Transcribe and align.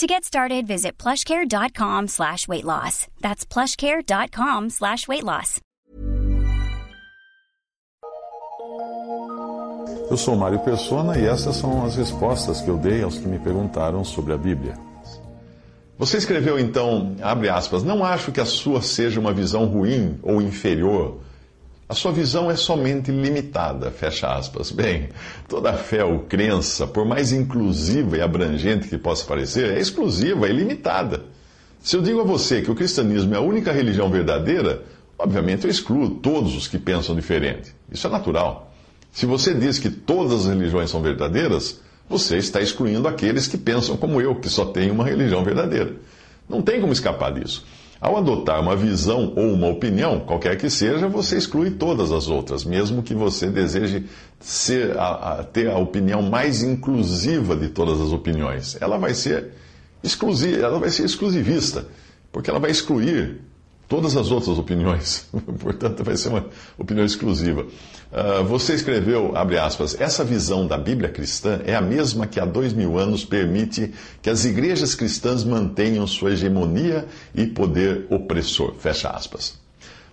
To 0.00 0.06
get 0.06 0.24
started, 0.24 0.66
visit 0.66 0.96
plushcare.com 0.96 2.08
slash 2.08 2.48
weight 2.48 2.64
loss. 2.64 3.06
That's 3.20 3.44
plushcare.com 3.44 4.70
slash 4.70 5.06
weight 5.06 5.24
loss. 5.24 5.60
Eu 10.10 10.16
sou 10.16 10.34
Mário 10.36 10.58
Persona 10.60 11.18
e 11.18 11.26
essas 11.26 11.56
são 11.56 11.84
as 11.84 11.96
respostas 11.96 12.62
que 12.62 12.70
eu 12.70 12.78
dei 12.78 13.02
aos 13.02 13.18
que 13.18 13.28
me 13.28 13.38
perguntaram 13.38 14.02
sobre 14.02 14.32
a 14.32 14.38
Bíblia. 14.38 14.74
Você 15.98 16.16
escreveu 16.16 16.58
então, 16.58 17.14
abre 17.20 17.50
aspas, 17.50 17.82
não 17.82 18.02
acho 18.02 18.32
que 18.32 18.40
a 18.40 18.46
sua 18.46 18.80
seja 18.80 19.20
uma 19.20 19.34
visão 19.34 19.66
ruim 19.66 20.18
ou 20.22 20.40
inferior 20.40 21.20
a 21.90 21.94
sua 21.94 22.12
visão 22.12 22.48
é 22.48 22.54
somente 22.54 23.10
limitada, 23.10 23.90
fecha 23.90 24.28
aspas. 24.28 24.70
Bem, 24.70 25.08
toda 25.48 25.72
fé 25.72 26.04
ou 26.04 26.20
crença, 26.20 26.86
por 26.86 27.04
mais 27.04 27.32
inclusiva 27.32 28.16
e 28.16 28.20
abrangente 28.22 28.86
que 28.86 28.96
possa 28.96 29.24
parecer, 29.24 29.72
é 29.72 29.80
exclusiva 29.80 30.48
e 30.48 30.52
limitada. 30.52 31.24
Se 31.82 31.96
eu 31.96 32.00
digo 32.00 32.20
a 32.20 32.24
você 32.24 32.62
que 32.62 32.70
o 32.70 32.76
cristianismo 32.76 33.34
é 33.34 33.38
a 33.38 33.40
única 33.40 33.72
religião 33.72 34.08
verdadeira, 34.08 34.84
obviamente 35.18 35.64
eu 35.64 35.70
excluo 35.70 36.10
todos 36.10 36.54
os 36.54 36.68
que 36.68 36.78
pensam 36.78 37.16
diferente. 37.16 37.74
Isso 37.90 38.06
é 38.06 38.10
natural. 38.10 38.72
Se 39.10 39.26
você 39.26 39.52
diz 39.52 39.80
que 39.80 39.90
todas 39.90 40.42
as 40.42 40.46
religiões 40.46 40.90
são 40.90 41.02
verdadeiras, 41.02 41.80
você 42.08 42.36
está 42.36 42.60
excluindo 42.60 43.08
aqueles 43.08 43.48
que 43.48 43.58
pensam 43.58 43.96
como 43.96 44.20
eu, 44.20 44.36
que 44.36 44.48
só 44.48 44.64
tem 44.64 44.92
uma 44.92 45.04
religião 45.04 45.42
verdadeira. 45.42 45.96
Não 46.48 46.62
tem 46.62 46.80
como 46.80 46.92
escapar 46.92 47.32
disso. 47.32 47.64
Ao 48.00 48.16
adotar 48.16 48.58
uma 48.60 48.74
visão 48.74 49.34
ou 49.36 49.52
uma 49.52 49.68
opinião, 49.68 50.20
qualquer 50.20 50.56
que 50.56 50.70
seja, 50.70 51.06
você 51.06 51.36
exclui 51.36 51.72
todas 51.72 52.10
as 52.10 52.28
outras, 52.28 52.64
mesmo 52.64 53.02
que 53.02 53.14
você 53.14 53.50
deseje 53.50 54.06
ser, 54.38 54.96
a, 54.98 55.40
a, 55.40 55.44
ter 55.44 55.68
a 55.68 55.76
opinião 55.76 56.22
mais 56.22 56.62
inclusiva 56.62 57.54
de 57.54 57.68
todas 57.68 58.00
as 58.00 58.10
opiniões. 58.10 58.78
Ela 58.80 58.96
vai 58.96 59.12
ser 59.12 59.50
exclusiva, 60.02 60.62
ela 60.62 60.78
vai 60.78 60.88
ser 60.88 61.04
exclusivista, 61.04 61.86
porque 62.32 62.48
ela 62.48 62.58
vai 62.58 62.70
excluir 62.70 63.42
todas 63.90 64.16
as 64.16 64.30
outras 64.30 64.56
opiniões. 64.56 65.28
Portanto, 65.58 66.04
vai 66.04 66.16
ser 66.16 66.28
uma 66.28 66.46
opinião 66.78 67.04
exclusiva. 67.04 67.62
Uh, 67.62 68.44
você 68.44 68.74
escreveu, 68.74 69.36
abre 69.36 69.58
aspas, 69.58 70.00
essa 70.00 70.24
visão 70.24 70.64
da 70.66 70.78
Bíblia 70.78 71.10
cristã 71.10 71.60
é 71.66 71.74
a 71.74 71.80
mesma 71.80 72.26
que 72.26 72.38
há 72.38 72.44
dois 72.46 72.72
mil 72.72 72.96
anos 72.96 73.24
permite 73.24 73.92
que 74.22 74.30
as 74.30 74.44
igrejas 74.44 74.94
cristãs 74.94 75.42
mantenham 75.42 76.06
sua 76.06 76.30
hegemonia 76.30 77.06
e 77.34 77.46
poder 77.48 78.06
opressor. 78.08 78.74
Fecha 78.74 79.10
aspas. 79.10 79.58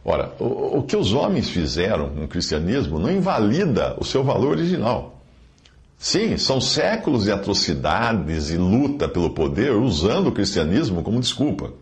Ora, 0.04 0.34
o, 0.40 0.80
o 0.80 0.84
que 0.84 0.98
os 0.98 1.14
homens 1.14 1.48
fizeram 1.48 2.10
com 2.10 2.24
o 2.24 2.28
cristianismo 2.28 2.98
não 2.98 3.12
invalida 3.12 3.96
o 4.00 4.04
seu 4.04 4.24
valor 4.24 4.58
original. 4.58 5.22
Sim, 6.00 6.38
são 6.38 6.60
séculos 6.60 7.26
de 7.26 7.32
atrocidades 7.32 8.50
e 8.50 8.58
luta 8.58 9.08
pelo 9.08 9.32
poder 9.32 9.74
usando 9.74 10.28
o 10.28 10.32
cristianismo 10.32 11.04
como 11.04 11.20
desculpa. 11.20 11.74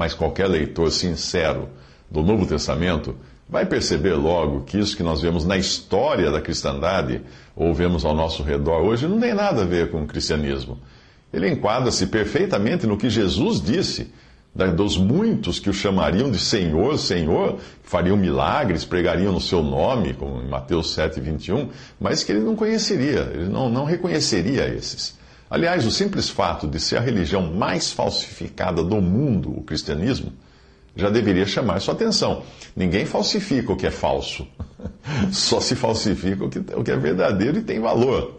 Mas 0.00 0.14
qualquer 0.14 0.46
leitor 0.46 0.90
sincero 0.90 1.68
do 2.10 2.22
Novo 2.22 2.46
Testamento 2.46 3.14
vai 3.46 3.66
perceber 3.66 4.14
logo 4.14 4.62
que 4.62 4.78
isso 4.78 4.96
que 4.96 5.02
nós 5.02 5.20
vemos 5.20 5.44
na 5.44 5.58
história 5.58 6.30
da 6.30 6.40
cristandade, 6.40 7.20
ou 7.54 7.74
vemos 7.74 8.02
ao 8.02 8.14
nosso 8.14 8.42
redor 8.42 8.80
hoje, 8.80 9.06
não 9.06 9.20
tem 9.20 9.34
nada 9.34 9.60
a 9.60 9.66
ver 9.66 9.90
com 9.90 10.02
o 10.02 10.06
cristianismo. 10.06 10.78
Ele 11.30 11.50
enquadra-se 11.50 12.06
perfeitamente 12.06 12.86
no 12.86 12.96
que 12.96 13.10
Jesus 13.10 13.60
disse, 13.60 14.10
dos 14.74 14.96
muitos 14.96 15.60
que 15.60 15.68
o 15.68 15.74
chamariam 15.74 16.30
de 16.30 16.38
Senhor, 16.38 16.96
Senhor, 16.96 17.58
fariam 17.82 18.16
milagres, 18.16 18.86
pregariam 18.86 19.34
no 19.34 19.40
seu 19.40 19.62
nome, 19.62 20.14
como 20.14 20.40
em 20.40 20.48
Mateus 20.48 20.94
7, 20.94 21.20
21, 21.20 21.68
mas 22.00 22.24
que 22.24 22.32
ele 22.32 22.40
não 22.40 22.56
conheceria, 22.56 23.30
ele 23.34 23.50
não, 23.50 23.68
não 23.68 23.84
reconheceria 23.84 24.66
esses. 24.66 25.19
Aliás, 25.50 25.84
o 25.84 25.90
simples 25.90 26.30
fato 26.30 26.68
de 26.68 26.78
ser 26.78 26.98
a 26.98 27.00
religião 27.00 27.52
mais 27.52 27.90
falsificada 27.90 28.84
do 28.84 29.00
mundo, 29.00 29.50
o 29.50 29.64
cristianismo, 29.64 30.32
já 30.94 31.10
deveria 31.10 31.44
chamar 31.44 31.80
sua 31.80 31.94
atenção. 31.94 32.44
Ninguém 32.76 33.04
falsifica 33.04 33.72
o 33.72 33.76
que 33.76 33.86
é 33.86 33.90
falso, 33.90 34.46
só 35.32 35.60
se 35.60 35.74
falsifica 35.74 36.44
o 36.44 36.48
que, 36.84 36.90
é 36.90 36.96
verdadeiro 36.96 37.58
e 37.58 37.62
tem 37.62 37.80
valor. 37.80 38.38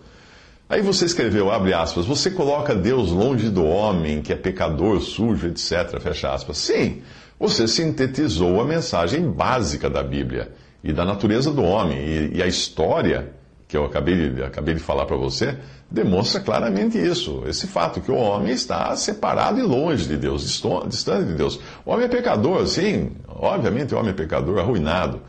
Aí 0.69 0.81
você 0.81 1.03
escreveu, 1.03 1.51
abre 1.51 1.73
aspas, 1.73 2.05
você 2.05 2.31
coloca 2.31 2.73
Deus 2.73 3.11
longe 3.11 3.49
do 3.49 3.65
homem, 3.65 4.21
que 4.21 4.31
é 4.31 4.35
pecador, 4.37 5.01
sujo, 5.01 5.47
etc. 5.47 5.99
Fecha 5.99 6.33
aspas. 6.33 6.59
Sim, 6.59 7.01
você 7.37 7.67
sintetizou 7.67 8.61
a 8.61 8.63
mensagem 8.63 9.29
básica 9.29 9.89
da 9.89 10.01
Bíblia 10.01 10.53
e 10.81 10.93
da 10.93 11.03
natureza 11.03 11.51
do 11.51 11.61
homem. 11.61 11.97
E, 11.99 12.37
e 12.37 12.41
a 12.41 12.47
história 12.47 13.33
que 13.71 13.77
eu 13.77 13.85
acabei 13.85 14.29
de, 14.29 14.43
acabei 14.43 14.73
de 14.73 14.81
falar 14.81 15.05
para 15.05 15.15
você, 15.15 15.57
demonstra 15.89 16.41
claramente 16.41 16.97
isso. 16.97 17.41
Esse 17.47 17.67
fato, 17.67 18.01
que 18.01 18.11
o 18.11 18.15
homem 18.15 18.51
está 18.51 18.93
separado 18.97 19.59
e 19.59 19.61
longe 19.61 20.09
de 20.09 20.17
Deus, 20.17 20.43
distante 20.89 21.25
de 21.25 21.35
Deus. 21.35 21.57
O 21.85 21.91
homem 21.91 22.05
é 22.05 22.09
pecador, 22.09 22.67
sim, 22.67 23.11
obviamente 23.29 23.95
o 23.95 23.97
homem 23.97 24.11
é 24.11 24.13
pecador, 24.13 24.59
arruinado. 24.59 25.21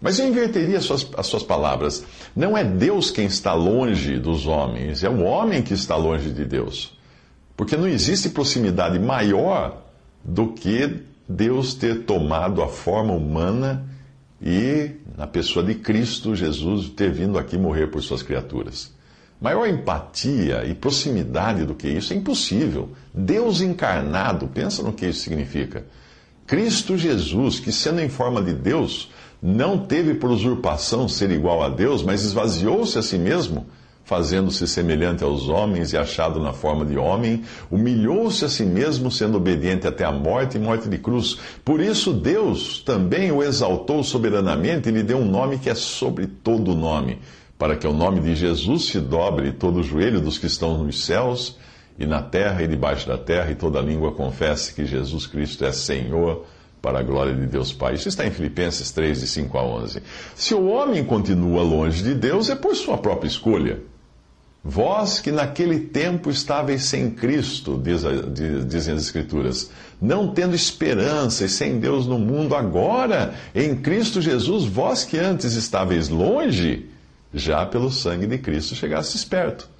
Mas 0.00 0.20
eu 0.20 0.28
inverteria 0.28 0.78
as 0.78 0.84
suas, 0.84 1.10
as 1.16 1.26
suas 1.26 1.42
palavras. 1.42 2.04
Não 2.36 2.56
é 2.56 2.62
Deus 2.62 3.10
quem 3.10 3.26
está 3.26 3.52
longe 3.52 4.16
dos 4.16 4.46
homens, 4.46 5.02
é 5.02 5.08
o 5.08 5.24
homem 5.24 5.60
que 5.60 5.74
está 5.74 5.96
longe 5.96 6.30
de 6.30 6.44
Deus. 6.44 6.96
Porque 7.56 7.76
não 7.76 7.88
existe 7.88 8.28
proximidade 8.28 8.96
maior 9.00 9.82
do 10.22 10.52
que 10.52 11.02
Deus 11.28 11.74
ter 11.74 12.04
tomado 12.04 12.62
a 12.62 12.68
forma 12.68 13.12
humana 13.12 13.88
e, 14.40 14.92
na 15.16 15.26
pessoa 15.26 15.64
de 15.64 15.74
Cristo 15.74 16.34
Jesus, 16.34 16.88
ter 16.90 17.10
vindo 17.10 17.38
aqui 17.38 17.58
morrer 17.58 17.88
por 17.88 18.02
suas 18.02 18.22
criaturas. 18.22 18.92
Maior 19.40 19.68
empatia 19.68 20.64
e 20.64 20.74
proximidade 20.74 21.64
do 21.64 21.74
que 21.74 21.88
isso 21.88 22.12
é 22.12 22.16
impossível. 22.16 22.90
Deus 23.14 23.60
encarnado, 23.60 24.48
pensa 24.48 24.82
no 24.82 24.92
que 24.92 25.06
isso 25.06 25.20
significa. 25.20 25.86
Cristo 26.46 26.96
Jesus, 26.96 27.60
que 27.60 27.70
sendo 27.70 28.00
em 28.00 28.08
forma 28.08 28.42
de 28.42 28.52
Deus, 28.52 29.10
não 29.40 29.78
teve 29.78 30.14
por 30.14 30.30
usurpação 30.30 31.08
ser 31.08 31.30
igual 31.30 31.62
a 31.62 31.68
Deus, 31.68 32.02
mas 32.02 32.24
esvaziou-se 32.24 32.98
a 32.98 33.02
si 33.02 33.18
mesmo 33.18 33.66
fazendo-se 34.08 34.66
semelhante 34.66 35.22
aos 35.22 35.50
homens 35.50 35.92
e 35.92 35.98
achado 35.98 36.40
na 36.40 36.54
forma 36.54 36.82
de 36.82 36.96
homem, 36.96 37.42
humilhou-se 37.70 38.42
a 38.42 38.48
si 38.48 38.64
mesmo, 38.64 39.10
sendo 39.10 39.36
obediente 39.36 39.86
até 39.86 40.02
a 40.02 40.10
morte 40.10 40.56
e 40.56 40.58
morte 40.58 40.88
de 40.88 40.96
cruz. 40.96 41.36
Por 41.62 41.78
isso, 41.78 42.14
Deus 42.14 42.80
também 42.80 43.30
o 43.30 43.42
exaltou 43.42 44.02
soberanamente 44.02 44.88
e 44.88 44.92
lhe 44.92 45.02
deu 45.02 45.18
um 45.18 45.26
nome 45.26 45.58
que 45.58 45.68
é 45.68 45.74
sobre 45.74 46.26
todo 46.26 46.74
nome, 46.74 47.18
para 47.58 47.76
que 47.76 47.86
o 47.86 47.92
nome 47.92 48.20
de 48.20 48.34
Jesus 48.34 48.86
se 48.86 48.98
dobre 48.98 49.52
todo 49.52 49.80
o 49.80 49.82
joelho 49.82 50.22
dos 50.22 50.38
que 50.38 50.46
estão 50.46 50.82
nos 50.82 51.04
céus 51.04 51.58
e 51.98 52.06
na 52.06 52.22
terra 52.22 52.62
e 52.62 52.66
debaixo 52.66 53.06
da 53.06 53.18
terra, 53.18 53.50
e 53.50 53.56
toda 53.56 53.78
língua 53.78 54.12
confesse 54.12 54.72
que 54.72 54.86
Jesus 54.86 55.26
Cristo 55.26 55.66
é 55.66 55.70
Senhor 55.70 56.46
para 56.80 57.00
a 57.00 57.02
glória 57.02 57.34
de 57.34 57.44
Deus 57.44 57.74
Pai. 57.74 57.92
Isso 57.92 58.08
está 58.08 58.26
em 58.26 58.30
Filipenses 58.30 58.90
3, 58.90 59.20
de 59.20 59.26
5 59.26 59.58
a 59.58 59.62
11. 59.62 60.02
Se 60.34 60.54
o 60.54 60.66
homem 60.66 61.04
continua 61.04 61.62
longe 61.62 62.02
de 62.02 62.14
Deus, 62.14 62.48
é 62.48 62.54
por 62.54 62.74
sua 62.74 62.96
própria 62.96 63.28
escolha. 63.28 63.82
Vós 64.70 65.18
que 65.18 65.32
naquele 65.32 65.80
tempo 65.80 66.28
estáveis 66.28 66.84
sem 66.84 67.10
Cristo, 67.10 67.80
diz 67.82 68.04
a, 68.04 68.12
diz, 68.12 68.68
dizem 68.68 68.94
as 68.96 69.00
Escrituras, 69.00 69.70
não 69.98 70.34
tendo 70.34 70.54
esperança 70.54 71.46
e 71.46 71.48
sem 71.48 71.80
Deus 71.80 72.06
no 72.06 72.18
mundo, 72.18 72.54
agora, 72.54 73.34
em 73.54 73.74
Cristo 73.74 74.20
Jesus, 74.20 74.66
vós 74.66 75.04
que 75.04 75.16
antes 75.16 75.54
estáveis 75.54 76.10
longe, 76.10 76.84
já 77.32 77.64
pelo 77.64 77.90
sangue 77.90 78.26
de 78.26 78.36
Cristo 78.36 78.74
chegastes 78.74 79.24
perto. 79.24 79.70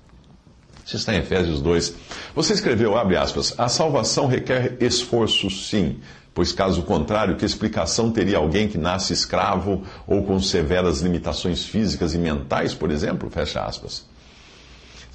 Isso 0.86 0.96
está 0.96 1.14
em 1.14 1.18
Efésios 1.18 1.60
2. 1.60 1.94
Você 2.34 2.54
escreveu, 2.54 2.96
abre 2.96 3.18
aspas, 3.18 3.52
a 3.58 3.68
salvação 3.68 4.26
requer 4.26 4.78
esforço, 4.80 5.50
sim, 5.50 5.98
pois 6.32 6.50
caso 6.50 6.82
contrário, 6.82 7.36
que 7.36 7.44
explicação 7.44 8.10
teria 8.10 8.38
alguém 8.38 8.66
que 8.66 8.78
nasce 8.78 9.12
escravo 9.12 9.82
ou 10.06 10.22
com 10.24 10.40
severas 10.40 11.02
limitações 11.02 11.62
físicas 11.62 12.14
e 12.14 12.18
mentais, 12.18 12.72
por 12.72 12.90
exemplo? 12.90 13.28
Fecha 13.28 13.60
aspas. 13.60 14.08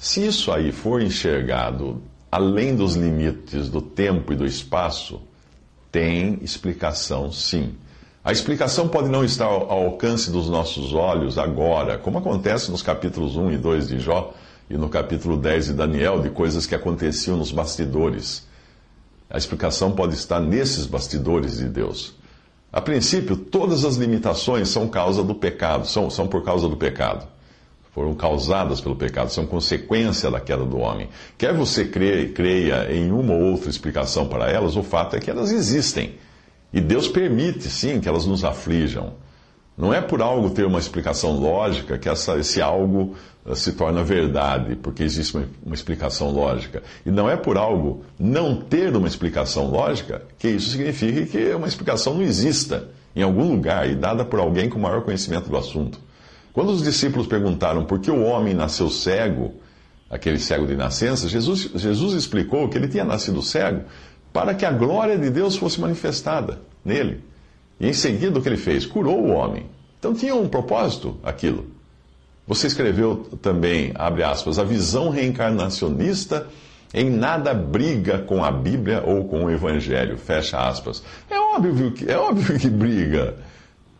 Se 0.04 0.26
isso 0.26 0.52
aí 0.52 0.70
for 0.70 1.00
enxergado 1.00 2.02
além 2.30 2.76
dos 2.76 2.94
limites 2.94 3.70
do 3.70 3.80
tempo 3.80 4.34
e 4.34 4.36
do 4.36 4.44
espaço, 4.44 5.18
tem 5.90 6.38
explicação 6.42 7.32
sim. 7.32 7.72
A 8.22 8.30
explicação 8.30 8.86
pode 8.86 9.08
não 9.08 9.24
estar 9.24 9.46
ao 9.46 9.70
alcance 9.72 10.30
dos 10.30 10.46
nossos 10.46 10.92
olhos 10.92 11.38
agora, 11.38 11.96
como 11.96 12.18
acontece 12.18 12.70
nos 12.70 12.82
capítulos 12.82 13.34
1 13.34 13.52
e 13.52 13.56
2 13.56 13.88
de 13.88 13.98
Jó 13.98 14.34
e 14.68 14.76
no 14.76 14.90
capítulo 14.90 15.38
10 15.38 15.68
de 15.68 15.72
Daniel, 15.72 16.20
de 16.20 16.28
coisas 16.28 16.66
que 16.66 16.74
aconteciam 16.74 17.38
nos 17.38 17.50
bastidores. 17.50 18.46
A 19.30 19.38
explicação 19.38 19.92
pode 19.92 20.12
estar 20.16 20.38
nesses 20.38 20.84
bastidores 20.84 21.56
de 21.56 21.64
Deus. 21.70 22.14
A 22.70 22.82
princípio, 22.82 23.38
todas 23.38 23.86
as 23.86 23.96
limitações 23.96 24.68
são 24.68 24.86
causa 24.86 25.24
do 25.24 25.34
pecado, 25.34 25.86
são, 25.86 26.10
são 26.10 26.28
por 26.28 26.44
causa 26.44 26.68
do 26.68 26.76
pecado. 26.76 27.26
Foram 27.94 28.12
causadas 28.12 28.80
pelo 28.80 28.96
pecado, 28.96 29.30
são 29.30 29.46
consequência 29.46 30.28
da 30.28 30.40
queda 30.40 30.64
do 30.64 30.78
homem. 30.78 31.08
Quer 31.38 31.54
você 31.54 31.84
creia, 31.84 32.92
em 32.92 33.12
uma 33.12 33.32
ou 33.32 33.52
outra 33.52 33.70
explicação 33.70 34.26
para 34.26 34.50
elas, 34.50 34.76
o 34.76 34.82
fato 34.82 35.14
é 35.14 35.20
que 35.20 35.30
elas 35.30 35.52
existem. 35.52 36.16
E 36.72 36.80
Deus 36.80 37.06
permite, 37.06 37.70
sim, 37.70 38.00
que 38.00 38.08
elas 38.08 38.26
nos 38.26 38.44
aflijam. 38.44 39.12
Não 39.78 39.94
é 39.94 40.00
por 40.00 40.20
algo 40.20 40.50
ter 40.50 40.64
uma 40.64 40.80
explicação 40.80 41.38
lógica 41.38 41.96
que 41.96 42.08
essa, 42.08 42.36
esse 42.36 42.60
algo 42.60 43.14
eh, 43.46 43.54
se 43.54 43.72
torna 43.72 44.02
verdade, 44.02 44.74
porque 44.74 45.04
existe 45.04 45.36
uma, 45.36 45.46
uma, 45.64 45.74
explicação 45.74 46.30
lógica. 46.30 46.82
E 47.06 47.12
não 47.12 47.30
é 47.30 47.36
por 47.36 47.56
algo 47.56 48.04
não 48.18 48.56
ter 48.56 48.94
uma 48.96 49.06
explicação 49.06 49.70
lógica 49.70 50.22
que 50.36 50.48
isso 50.48 50.70
significa 50.70 51.26
que 51.26 51.54
uma 51.54 51.68
explicação 51.68 52.14
não 52.14 52.22
exista 52.22 52.88
em 53.14 53.22
algum 53.22 53.50
lugar 53.50 53.88
e 53.88 53.94
dada 53.94 54.24
por 54.24 54.40
alguém 54.40 54.68
com 54.68 54.80
maior 54.80 55.02
conhecimento 55.02 55.48
do 55.48 55.56
assunto. 55.56 56.00
Quando 56.54 56.70
os 56.70 56.82
discípulos 56.82 57.26
perguntaram 57.26 57.84
por 57.84 57.98
que 57.98 58.10
o 58.10 58.22
homem 58.22 58.54
nasceu 58.54 58.88
cego, 58.88 59.54
aquele 60.08 60.38
cego 60.38 60.66
de 60.66 60.76
nascença, 60.76 61.28
Jesus, 61.28 61.68
Jesus 61.74 62.14
explicou 62.14 62.68
que 62.68 62.78
ele 62.78 62.86
tinha 62.86 63.04
nascido 63.04 63.42
cego 63.42 63.82
para 64.32 64.54
que 64.54 64.64
a 64.64 64.70
glória 64.70 65.18
de 65.18 65.30
Deus 65.30 65.56
fosse 65.56 65.80
manifestada 65.80 66.60
nele. 66.84 67.24
E 67.80 67.88
em 67.88 67.92
seguida 67.92 68.38
o 68.38 68.42
que 68.42 68.48
ele 68.48 68.56
fez? 68.56 68.86
Curou 68.86 69.20
o 69.20 69.30
homem. 69.32 69.66
Então 69.98 70.14
tinha 70.14 70.34
um 70.36 70.48
propósito 70.48 71.18
aquilo. 71.24 71.66
Você 72.46 72.68
escreveu 72.68 73.28
também, 73.42 73.90
abre 73.96 74.22
aspas, 74.22 74.56
a 74.56 74.64
visão 74.64 75.08
reencarnacionista 75.10 76.46
em 76.92 77.10
nada 77.10 77.52
briga 77.52 78.18
com 78.18 78.44
a 78.44 78.52
Bíblia 78.52 79.02
ou 79.04 79.24
com 79.24 79.44
o 79.44 79.50
Evangelho, 79.50 80.16
fecha 80.16 80.58
aspas. 80.58 81.02
É 81.28 81.36
óbvio 81.36 81.90
que, 81.90 82.08
é 82.08 82.16
óbvio 82.16 82.56
que 82.60 82.68
briga. 82.70 83.34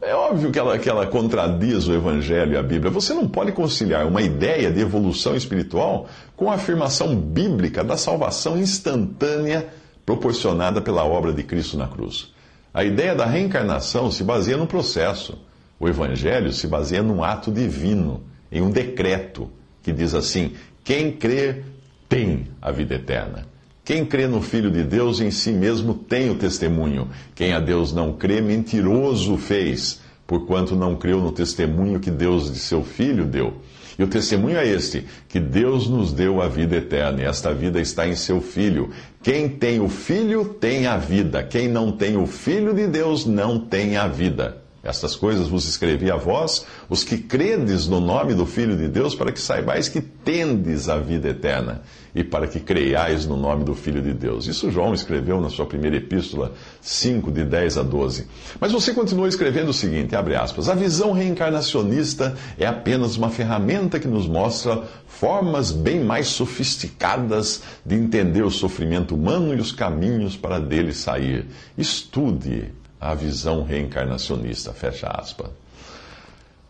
É 0.06 0.14
óbvio 0.14 0.52
que 0.52 0.58
ela, 0.58 0.78
que 0.78 0.88
ela 0.88 1.06
contradiz 1.06 1.88
o 1.88 1.94
Evangelho 1.94 2.52
e 2.52 2.56
a 2.58 2.62
Bíblia. 2.62 2.90
Você 2.90 3.14
não 3.14 3.26
pode 3.26 3.52
conciliar 3.52 4.06
uma 4.06 4.20
ideia 4.20 4.70
de 4.70 4.78
evolução 4.78 5.34
espiritual 5.34 6.06
com 6.36 6.50
a 6.50 6.56
afirmação 6.56 7.16
bíblica 7.16 7.82
da 7.82 7.96
salvação 7.96 8.58
instantânea 8.58 9.66
proporcionada 10.04 10.82
pela 10.82 11.04
obra 11.04 11.32
de 11.32 11.42
Cristo 11.42 11.78
na 11.78 11.88
cruz. 11.88 12.34
A 12.74 12.84
ideia 12.84 13.14
da 13.14 13.24
reencarnação 13.24 14.10
se 14.10 14.22
baseia 14.22 14.58
no 14.58 14.66
processo. 14.66 15.38
O 15.80 15.88
Evangelho 15.88 16.52
se 16.52 16.66
baseia 16.66 17.02
num 17.02 17.24
ato 17.24 17.50
divino, 17.50 18.22
em 18.52 18.60
um 18.60 18.70
decreto 18.70 19.50
que 19.82 19.90
diz 19.90 20.14
assim: 20.14 20.52
quem 20.84 21.12
crê 21.12 21.62
tem 22.10 22.48
a 22.60 22.70
vida 22.70 22.96
eterna. 22.96 23.53
Quem 23.84 24.06
crê 24.06 24.26
no 24.26 24.40
Filho 24.40 24.70
de 24.70 24.82
Deus 24.82 25.20
em 25.20 25.30
si 25.30 25.52
mesmo 25.52 25.92
tem 25.92 26.30
o 26.30 26.36
testemunho. 26.36 27.10
Quem 27.34 27.52
a 27.52 27.60
Deus 27.60 27.92
não 27.92 28.14
crê, 28.14 28.40
mentiroso 28.40 29.36
fez, 29.36 30.00
porquanto 30.26 30.74
não 30.74 30.96
creu 30.96 31.20
no 31.20 31.30
testemunho 31.30 32.00
que 32.00 32.10
Deus 32.10 32.50
de 32.50 32.58
seu 32.58 32.82
Filho 32.82 33.26
deu. 33.26 33.52
E 33.98 34.02
o 34.02 34.06
testemunho 34.06 34.56
é 34.56 34.66
este: 34.66 35.04
que 35.28 35.38
Deus 35.38 35.86
nos 35.86 36.14
deu 36.14 36.40
a 36.40 36.48
vida 36.48 36.76
eterna, 36.76 37.20
e 37.20 37.24
esta 37.26 37.52
vida 37.52 37.78
está 37.78 38.08
em 38.08 38.14
seu 38.16 38.40
Filho. 38.40 38.88
Quem 39.22 39.50
tem 39.50 39.80
o 39.80 39.88
Filho 39.90 40.46
tem 40.46 40.86
a 40.86 40.96
vida, 40.96 41.42
quem 41.42 41.68
não 41.68 41.92
tem 41.92 42.16
o 42.16 42.26
Filho 42.26 42.72
de 42.72 42.86
Deus 42.86 43.26
não 43.26 43.60
tem 43.60 43.98
a 43.98 44.08
vida. 44.08 44.63
Estas 44.84 45.16
coisas 45.16 45.48
vos 45.48 45.66
escrevi 45.66 46.10
a 46.10 46.16
vós, 46.16 46.66
os 46.90 47.02
que 47.02 47.16
credes 47.16 47.88
no 47.88 48.00
nome 48.00 48.34
do 48.34 48.44
Filho 48.44 48.76
de 48.76 48.86
Deus, 48.86 49.14
para 49.14 49.32
que 49.32 49.40
saibais 49.40 49.88
que 49.88 50.02
tendes 50.02 50.90
a 50.90 50.98
vida 50.98 51.30
eterna, 51.30 51.80
e 52.14 52.22
para 52.22 52.46
que 52.46 52.60
creiais 52.60 53.26
no 53.26 53.34
nome 53.34 53.64
do 53.64 53.74
Filho 53.74 54.02
de 54.02 54.12
Deus. 54.12 54.46
Isso 54.46 54.70
João 54.70 54.92
escreveu 54.92 55.40
na 55.40 55.48
sua 55.48 55.64
primeira 55.64 55.96
epístola, 55.96 56.52
5, 56.82 57.32
de 57.32 57.44
10 57.44 57.78
a 57.78 57.82
12. 57.82 58.26
Mas 58.60 58.72
você 58.72 58.92
continua 58.92 59.26
escrevendo 59.26 59.70
o 59.70 59.74
seguinte, 59.74 60.14
abre 60.14 60.36
aspas, 60.36 60.68
a 60.68 60.74
visão 60.74 61.12
reencarnacionista 61.12 62.36
é 62.58 62.66
apenas 62.66 63.16
uma 63.16 63.30
ferramenta 63.30 63.98
que 63.98 64.06
nos 64.06 64.28
mostra 64.28 64.82
formas 65.06 65.72
bem 65.72 66.04
mais 66.04 66.28
sofisticadas 66.28 67.62
de 67.86 67.94
entender 67.94 68.42
o 68.42 68.50
sofrimento 68.50 69.14
humano 69.14 69.54
e 69.54 69.60
os 69.60 69.72
caminhos 69.72 70.36
para 70.36 70.58
dele 70.58 70.92
sair. 70.92 71.46
Estude 71.78 72.83
a 73.04 73.14
visão 73.14 73.64
reencarnacionista. 73.64 74.72
Fecha 74.72 75.08
aspas. 75.08 75.50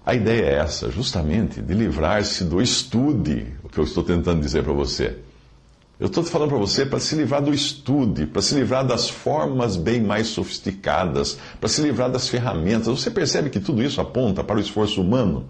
A 0.04 0.14
ideia 0.14 0.42
é 0.42 0.54
essa, 0.56 0.90
justamente, 0.90 1.62
de 1.62 1.72
livrar-se 1.72 2.44
do 2.44 2.60
estude, 2.60 3.46
o 3.62 3.68
que 3.68 3.78
eu 3.78 3.84
estou 3.84 4.02
tentando 4.02 4.40
dizer 4.40 4.62
para 4.62 4.72
você. 4.72 5.16
Eu 5.98 6.08
estou 6.08 6.24
falando 6.24 6.48
para 6.48 6.58
você 6.58 6.84
para 6.84 6.98
se 6.98 7.14
livrar 7.14 7.40
do 7.40 7.54
estude, 7.54 8.26
para 8.26 8.42
se 8.42 8.54
livrar 8.54 8.84
das 8.84 9.08
formas 9.08 9.76
bem 9.76 10.02
mais 10.02 10.26
sofisticadas, 10.26 11.38
para 11.60 11.68
se 11.68 11.80
livrar 11.80 12.10
das 12.10 12.28
ferramentas. 12.28 12.88
Você 12.88 13.10
percebe 13.10 13.48
que 13.48 13.60
tudo 13.60 13.82
isso 13.82 14.00
aponta 14.00 14.42
para 14.42 14.56
o 14.56 14.60
esforço 14.60 15.00
humano 15.00 15.46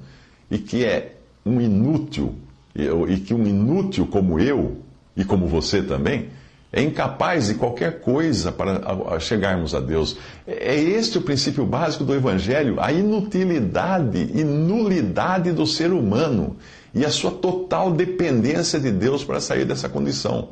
e 0.50 0.58
que 0.58 0.84
é 0.84 1.16
um 1.44 1.60
inútil, 1.60 2.34
e 2.74 3.16
que 3.16 3.32
um 3.32 3.46
inútil 3.46 4.06
como 4.06 4.38
eu 4.38 4.82
e 5.16 5.24
como 5.24 5.48
você 5.48 5.82
também, 5.82 6.28
é 6.76 6.82
incapaz 6.82 7.46
de 7.46 7.54
qualquer 7.54 8.00
coisa 8.00 8.50
para 8.50 9.20
chegarmos 9.20 9.76
a 9.76 9.80
Deus. 9.80 10.16
É 10.44 10.74
este 10.74 11.18
o 11.18 11.22
princípio 11.22 11.64
básico 11.64 12.02
do 12.02 12.12
Evangelho, 12.12 12.80
a 12.80 12.92
inutilidade 12.92 14.32
e 14.34 14.42
nulidade 14.42 15.52
do 15.52 15.68
ser 15.68 15.92
humano 15.92 16.56
e 16.92 17.04
a 17.04 17.10
sua 17.10 17.30
total 17.30 17.92
dependência 17.92 18.80
de 18.80 18.90
Deus 18.90 19.22
para 19.22 19.40
sair 19.40 19.64
dessa 19.64 19.88
condição. 19.88 20.48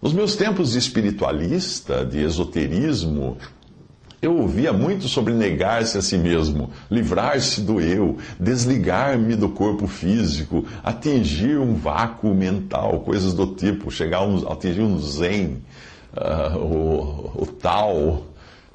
Nos 0.00 0.14
meus 0.14 0.34
tempos 0.34 0.72
de 0.72 0.78
espiritualista, 0.78 2.06
de 2.06 2.22
esoterismo, 2.22 3.36
eu 4.22 4.36
ouvia 4.36 4.72
muito 4.72 5.08
sobre 5.08 5.32
negar-se 5.32 5.96
a 5.96 6.02
si 6.02 6.18
mesmo, 6.18 6.70
livrar-se 6.90 7.62
do 7.62 7.80
eu, 7.80 8.18
desligar-me 8.38 9.34
do 9.34 9.48
corpo 9.48 9.86
físico, 9.86 10.64
atingir 10.84 11.58
um 11.58 11.74
vácuo 11.74 12.34
mental, 12.34 13.00
coisas 13.00 13.32
do 13.32 13.46
tipo, 13.46 13.90
chegar 13.90 14.20
a 14.20 14.52
atingir 14.52 14.82
um 14.82 14.98
zen, 14.98 15.62
uh, 16.14 16.58
o, 16.58 17.42
o 17.42 17.46
tal. 17.46 18.26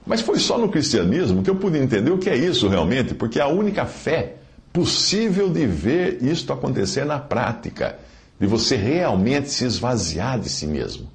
Mas 0.05 0.21
foi 0.21 0.39
só 0.39 0.57
no 0.57 0.69
cristianismo 0.69 1.43
que 1.43 1.49
eu 1.49 1.55
pude 1.55 1.77
entender 1.77 2.11
o 2.11 2.17
que 2.17 2.29
é 2.29 2.35
isso 2.35 2.67
realmente, 2.67 3.13
porque 3.13 3.39
é 3.39 3.43
a 3.43 3.47
única 3.47 3.85
fé 3.85 4.37
possível 4.73 5.49
de 5.49 5.65
ver 5.67 6.23
isto 6.23 6.51
acontecer 6.51 7.05
na 7.05 7.19
prática, 7.19 7.99
de 8.39 8.47
você 8.47 8.75
realmente 8.75 9.49
se 9.51 9.63
esvaziar 9.63 10.39
de 10.39 10.49
si 10.49 10.65
mesmo. 10.65 11.09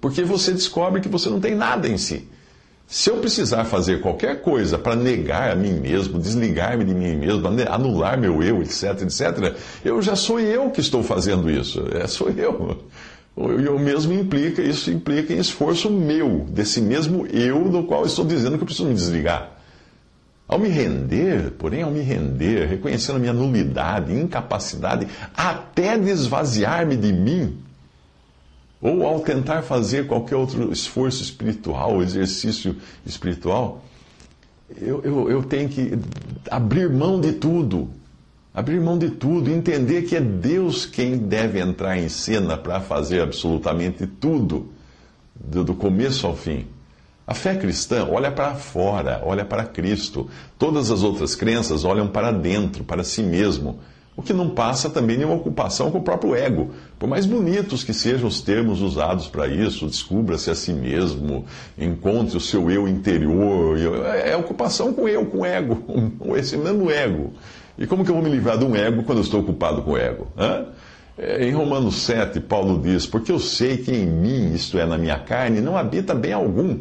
Porque 0.00 0.22
você 0.22 0.52
descobre 0.52 1.00
que 1.00 1.08
você 1.08 1.28
não 1.28 1.40
tem 1.40 1.54
nada 1.56 1.88
em 1.88 1.98
si. 1.98 2.28
Se 2.86 3.10
eu 3.10 3.16
precisar 3.16 3.64
fazer 3.64 4.00
qualquer 4.00 4.42
coisa 4.42 4.78
para 4.78 4.94
negar 4.94 5.50
a 5.50 5.56
mim 5.56 5.72
mesmo, 5.72 6.18
desligar-me 6.18 6.84
de 6.84 6.94
mim 6.94 7.16
mesmo, 7.16 7.42
anular 7.68 8.18
meu 8.18 8.42
eu, 8.42 8.62
etc, 8.62 9.02
etc, 9.02 9.56
eu 9.84 10.00
já 10.02 10.14
sou 10.14 10.38
eu 10.38 10.70
que 10.70 10.80
estou 10.80 11.02
fazendo 11.02 11.50
isso. 11.50 11.82
É, 11.92 12.06
sou 12.06 12.28
eu. 12.30 12.84
Eu 13.36 13.78
mesmo 13.78 14.12
implica, 14.12 14.62
isso 14.62 14.92
implica 14.92 15.32
em 15.32 15.38
esforço 15.38 15.90
meu, 15.90 16.46
desse 16.48 16.80
mesmo 16.80 17.26
eu 17.26 17.68
do 17.68 17.82
qual 17.82 18.06
estou 18.06 18.24
dizendo 18.24 18.56
que 18.56 18.62
eu 18.62 18.66
preciso 18.66 18.86
me 18.86 18.94
desligar. 18.94 19.50
Ao 20.46 20.58
me 20.58 20.68
render, 20.68 21.52
porém, 21.52 21.82
ao 21.82 21.90
me 21.90 22.00
render, 22.00 22.66
reconhecendo 22.66 23.16
a 23.16 23.18
minha 23.18 23.32
nulidade, 23.32 24.14
incapacidade, 24.14 25.08
até 25.34 25.98
de 25.98 26.10
esvaziar-me 26.10 26.96
de 26.96 27.12
mim, 27.12 27.58
ou 28.84 29.06
ao 29.06 29.20
tentar 29.20 29.62
fazer 29.62 30.06
qualquer 30.06 30.36
outro 30.36 30.70
esforço 30.70 31.22
espiritual, 31.22 32.02
exercício 32.02 32.76
espiritual, 33.06 33.82
eu, 34.76 35.00
eu, 35.02 35.30
eu 35.30 35.42
tenho 35.42 35.70
que 35.70 35.98
abrir 36.50 36.90
mão 36.90 37.18
de 37.18 37.32
tudo. 37.32 37.88
Abrir 38.52 38.78
mão 38.82 38.98
de 38.98 39.08
tudo, 39.08 39.50
entender 39.50 40.02
que 40.02 40.14
é 40.14 40.20
Deus 40.20 40.84
quem 40.84 41.16
deve 41.16 41.58
entrar 41.60 41.96
em 41.96 42.10
cena 42.10 42.58
para 42.58 42.78
fazer 42.78 43.22
absolutamente 43.22 44.06
tudo, 44.06 44.70
do, 45.34 45.64
do 45.64 45.74
começo 45.74 46.26
ao 46.26 46.36
fim. 46.36 46.66
A 47.26 47.32
fé 47.32 47.56
cristã 47.56 48.06
olha 48.06 48.30
para 48.30 48.54
fora, 48.54 49.22
olha 49.24 49.46
para 49.46 49.64
Cristo. 49.64 50.28
Todas 50.58 50.90
as 50.90 51.02
outras 51.02 51.34
crenças 51.34 51.84
olham 51.84 52.06
para 52.06 52.30
dentro, 52.30 52.84
para 52.84 53.02
si 53.02 53.22
mesmo 53.22 53.80
o 54.16 54.22
que 54.22 54.32
não 54.32 54.50
passa 54.50 54.88
também 54.88 55.18
de 55.18 55.24
uma 55.24 55.34
ocupação 55.34 55.90
com 55.90 55.98
o 55.98 56.02
próprio 56.02 56.34
ego. 56.34 56.70
Por 56.98 57.08
mais 57.08 57.26
bonitos 57.26 57.82
que 57.82 57.92
sejam 57.92 58.28
os 58.28 58.40
termos 58.40 58.80
usados 58.80 59.26
para 59.26 59.48
isso, 59.48 59.86
descubra-se 59.86 60.50
a 60.50 60.54
si 60.54 60.72
mesmo, 60.72 61.44
encontre 61.76 62.36
o 62.36 62.40
seu 62.40 62.70
eu 62.70 62.86
interior, 62.86 63.76
é 64.24 64.36
ocupação 64.36 64.92
com 64.92 65.08
eu, 65.08 65.26
com 65.26 65.44
ego, 65.44 65.76
com 66.18 66.36
esse 66.36 66.56
mesmo 66.56 66.90
ego. 66.90 67.32
E 67.76 67.86
como 67.86 68.04
que 68.04 68.10
eu 68.10 68.14
vou 68.14 68.22
me 68.22 68.30
livrar 68.30 68.56
de 68.56 68.64
um 68.64 68.76
ego 68.76 69.02
quando 69.02 69.18
eu 69.18 69.24
estou 69.24 69.40
ocupado 69.40 69.82
com 69.82 69.92
o 69.92 69.96
ego? 69.96 70.28
Hã? 70.38 70.66
É, 71.18 71.44
em 71.46 71.52
Romanos 71.52 72.02
7, 72.02 72.40
Paulo 72.40 72.80
diz: 72.80 73.06
Porque 73.06 73.30
eu 73.32 73.38
sei 73.38 73.78
que 73.78 73.92
em 73.92 74.06
mim, 74.06 74.52
isto 74.52 74.78
é, 74.78 74.86
na 74.86 74.98
minha 74.98 75.18
carne, 75.18 75.60
não 75.60 75.76
habita 75.76 76.14
bem 76.14 76.32
algum. 76.32 76.80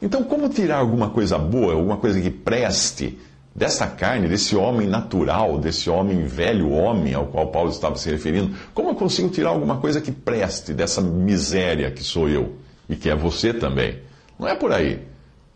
Então, 0.00 0.22
como 0.24 0.48
tirar 0.48 0.78
alguma 0.78 1.10
coisa 1.10 1.38
boa, 1.38 1.74
alguma 1.74 1.96
coisa 1.96 2.20
que 2.20 2.30
preste 2.30 3.18
dessa 3.54 3.86
carne, 3.86 4.28
desse 4.28 4.56
homem 4.56 4.88
natural, 4.88 5.58
desse 5.58 5.88
homem 5.88 6.24
velho 6.24 6.70
homem 6.70 7.14
ao 7.14 7.26
qual 7.26 7.48
Paulo 7.48 7.70
estava 7.70 7.96
se 7.96 8.10
referindo, 8.10 8.54
como 8.74 8.90
eu 8.90 8.94
consigo 8.94 9.28
tirar 9.28 9.50
alguma 9.50 9.76
coisa 9.76 10.00
que 10.00 10.10
preste 10.10 10.72
dessa 10.72 11.00
miséria 11.00 11.90
que 11.90 12.02
sou 12.02 12.28
eu 12.28 12.56
e 12.88 12.96
que 12.96 13.08
é 13.08 13.14
você 13.14 13.54
também? 13.54 14.00
Não 14.38 14.48
é 14.48 14.54
por 14.54 14.72
aí. 14.72 15.00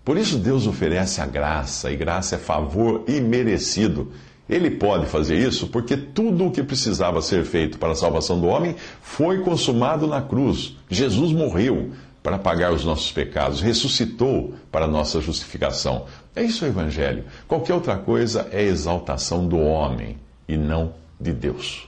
Por 0.05 0.17
isso 0.17 0.39
Deus 0.39 0.67
oferece 0.67 1.21
a 1.21 1.27
graça, 1.27 1.91
e 1.91 1.97
graça 1.97 2.37
é 2.37 2.39
favor 2.39 3.05
imerecido. 3.09 4.13
Ele 4.49 4.71
pode 4.71 5.05
fazer 5.05 5.37
isso 5.37 5.67
porque 5.67 5.95
tudo 5.97 6.47
o 6.47 6.51
que 6.51 6.63
precisava 6.63 7.21
ser 7.21 7.45
feito 7.45 7.79
para 7.79 7.93
a 7.93 7.97
salvação 7.97 8.41
do 8.41 8.47
homem 8.47 8.75
foi 9.03 9.41
consumado 9.41 10.07
na 10.07 10.23
cruz. 10.23 10.77
Jesus 10.89 11.33
morreu 11.33 11.91
para 12.23 12.39
pagar 12.39 12.73
os 12.73 12.85
nossos 12.85 13.11
pecados, 13.11 13.61
ressuscitou 13.61 14.55
para 14.71 14.87
nossa 14.87 15.21
justificação. 15.21 16.07
É 16.35 16.43
isso 16.43 16.65
o 16.65 16.69
Evangelho. 16.69 17.25
Qualquer 17.47 17.75
outra 17.75 17.97
coisa 17.97 18.49
é 18.53 18.63
exaltação 18.63 19.47
do 19.47 19.59
homem 19.59 20.19
e 20.47 20.57
não 20.57 20.95
de 21.21 21.33
Deus. 21.33 21.88